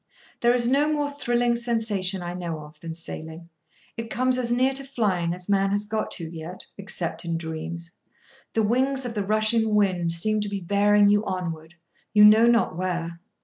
[0.41, 3.49] There is no more thrilling sensation I know of than sailing.
[3.95, 7.91] It comes as near to flying as man has got to yet—except in dreams.
[8.53, 11.75] The wings of the rushing wind seem to be bearing you onward,
[12.15, 13.19] you know not where.